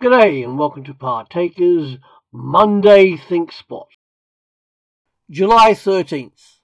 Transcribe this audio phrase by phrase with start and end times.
[0.00, 1.96] G'day and welcome to Partakers
[2.30, 3.88] Monday Think Spot.
[5.28, 6.58] July 13th.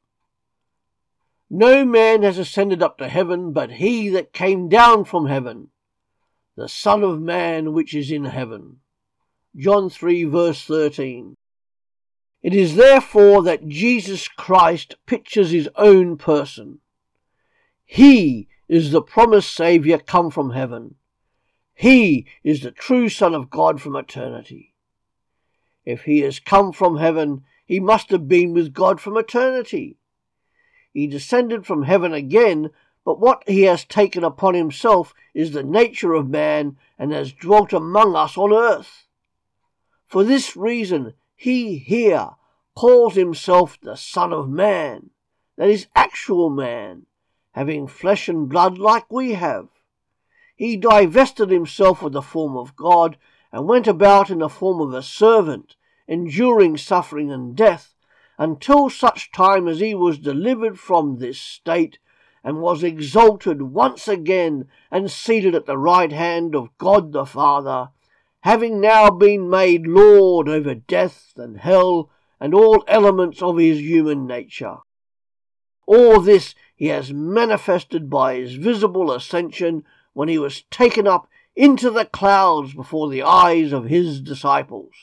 [1.51, 5.71] No man has ascended up to heaven but he that came down from heaven,
[6.55, 8.77] the Son of Man which is in heaven.
[9.57, 11.35] John 3 verse 13.
[12.41, 16.79] It is therefore that Jesus Christ pictures his own person.
[17.85, 20.95] He is the promised Saviour come from heaven
[21.75, 24.75] he is the true Son of God from eternity.
[25.85, 29.99] If he has come from heaven, he must have been with God from eternity.
[30.93, 32.71] He descended from heaven again,
[33.05, 37.73] but what he has taken upon himself is the nature of man and has dwelt
[37.73, 39.07] among us on earth.
[40.07, 42.31] For this reason, he here
[42.77, 45.11] calls himself the Son of Man,
[45.57, 47.07] that is, actual man,
[47.53, 49.69] having flesh and blood like we have
[50.57, 53.17] he divested himself of the form of God
[53.53, 57.95] and went about in the form of a servant, enduring suffering and death,
[58.39, 61.99] until such time as he was delivered from this state
[62.43, 67.91] and was exalted once again and seated at the right hand of God the Father,
[68.41, 74.27] having now been made Lord over death and hell and all elements of his human
[74.27, 74.77] nature.
[75.87, 79.85] All this he has manifested by his visible ascension
[80.15, 84.95] when he was taken up into the clouds before the eyes of his disciples.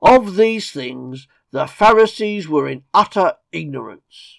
[0.00, 4.38] Of these things the Pharisees were in utter ignorance.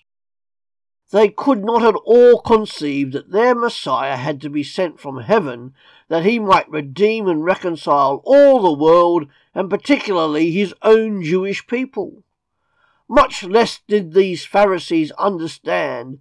[1.11, 5.75] They could not at all conceive that their Messiah had to be sent from heaven
[6.08, 12.23] that he might redeem and reconcile all the world, and particularly his own Jewish people.
[13.08, 16.19] Much less did these Pharisees understand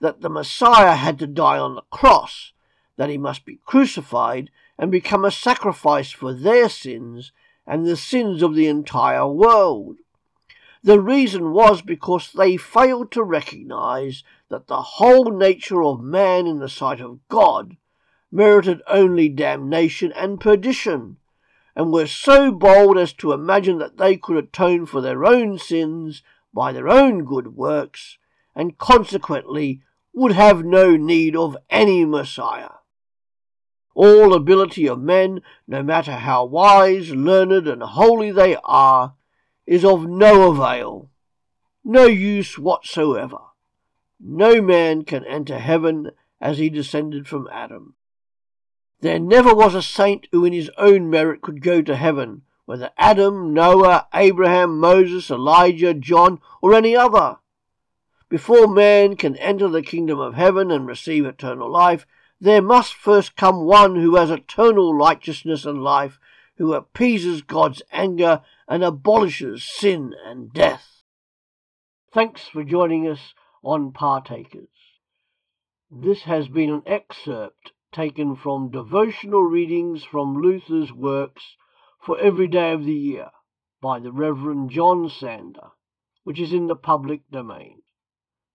[0.00, 2.52] that the Messiah had to die on the cross
[2.96, 7.32] that he must be crucified and become a sacrifice for their sins
[7.66, 9.98] and the sins of the entire world.
[10.84, 16.58] The reason was because they failed to recognize that the whole nature of man in
[16.58, 17.76] the sight of God
[18.32, 21.18] merited only damnation and perdition,
[21.76, 26.22] and were so bold as to imagine that they could atone for their own sins
[26.52, 28.18] by their own good works,
[28.54, 29.82] and consequently
[30.12, 32.81] would have no need of any Messiah.
[33.94, 39.14] All ability of men, no matter how wise, learned, and holy they are,
[39.66, 41.10] is of no avail,
[41.84, 43.38] no use whatsoever.
[44.18, 47.94] No man can enter heaven as he descended from Adam.
[49.00, 52.90] There never was a saint who in his own merit could go to heaven, whether
[52.96, 57.38] Adam, Noah, Abraham, Moses, Elijah, John, or any other.
[58.28, 62.06] Before man can enter the kingdom of heaven and receive eternal life,
[62.42, 66.18] there must first come one who has eternal righteousness and life,
[66.56, 71.04] who appeases God's anger and abolishes sin and death.
[72.12, 73.32] Thanks for joining us
[73.62, 74.66] on Partakers.
[75.88, 81.54] This has been an excerpt taken from devotional readings from Luther's works
[82.04, 83.30] for every day of the year
[83.80, 85.68] by the Reverend John Sander,
[86.24, 87.82] which is in the public domain.